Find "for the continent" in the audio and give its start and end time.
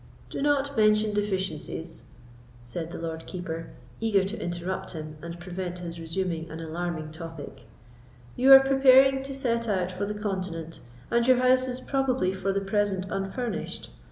9.91-10.79